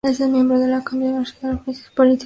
[0.03, 2.19] Es miembro de la Academia Nacional Francesa de Ciencias Morales y Políticas.